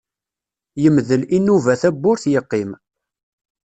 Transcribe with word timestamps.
Yemdel 0.83 1.23
Inuba 1.37 1.73
tawwurt 1.81 2.23
yeqqim. 2.33 2.71